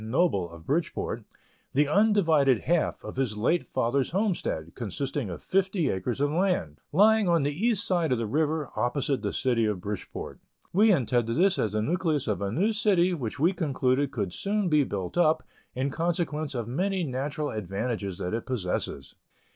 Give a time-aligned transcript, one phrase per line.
[0.03, 1.25] Noble, of Bridgeport,
[1.73, 7.29] the undivided half of his late father's homestead, consisting of fifty acres of land; lying
[7.29, 10.39] on the east side of the river, opposite the City of Bridgeport.
[10.73, 14.69] We intended this as the nucleus of a new city, which we concluded could soon
[14.69, 15.43] be built up,
[15.75, 19.13] in consequence of many natural advantages that it possesses.